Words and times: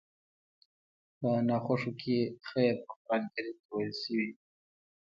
په 1.17 1.29
ناخوښو 1.47 1.91
کې 2.01 2.17
خير 2.47 2.75
په 2.85 2.91
قرآن 3.01 3.23
کريم 3.33 3.57
کې 3.63 3.71
ويل 3.73 3.93
شوي. 4.01 4.29